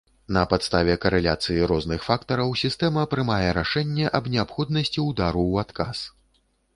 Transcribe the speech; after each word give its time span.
На 0.35 0.43
падставе 0.51 0.93
карэляцыі 1.03 1.67
розных 1.71 2.05
фактараў 2.07 2.55
сістэма 2.61 3.03
прымае 3.11 3.49
рашэнне 3.59 4.07
аб 4.21 4.31
неабходнасці 4.37 5.05
ўдару 5.09 5.43
ў 5.51 5.53
адказ. 5.67 5.97